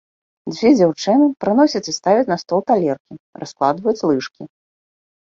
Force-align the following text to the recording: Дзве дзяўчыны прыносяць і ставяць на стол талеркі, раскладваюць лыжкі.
Дзве 0.51 0.69
дзяўчыны 0.77 1.25
прыносяць 1.43 1.89
і 1.91 1.93
ставяць 1.97 2.25
на 2.31 2.37
стол 2.43 2.63
талеркі, 2.71 3.13
раскладваюць 3.43 4.05
лыжкі. 4.13 4.43